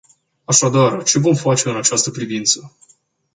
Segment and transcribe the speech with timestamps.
[0.45, 2.75] Așadar, ce vom face în această privință?